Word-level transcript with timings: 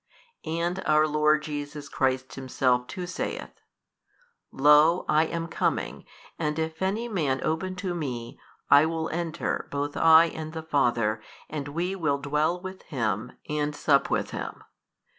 And 0.47 0.81
our 0.87 1.05
Lord 1.05 1.43
Jesus 1.43 1.87
Christ 1.87 2.33
Himself 2.33 2.87
too 2.87 3.05
saith, 3.05 3.61
Lo 4.51 5.05
I 5.07 5.27
am 5.27 5.47
coming 5.47 6.05
and 6.39 6.57
if 6.57 6.81
any 6.81 7.07
man 7.07 7.39
open 7.43 7.75
to 7.75 7.93
Me, 7.93 8.39
I 8.71 8.87
will 8.87 9.09
enter 9.09 9.67
both 9.69 9.95
I 9.95 10.25
and 10.33 10.53
the 10.53 10.63
Father 10.63 11.21
and 11.51 11.67
we 11.67 11.95
will 11.95 12.17
dwell 12.17 12.59
with 12.59 12.81
him 12.89 13.33
and 13.47 13.75
sup 13.75 14.09
with 14.09 14.31
him. 14.31 14.63